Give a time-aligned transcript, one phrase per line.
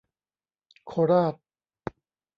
[0.85, 1.35] โคราช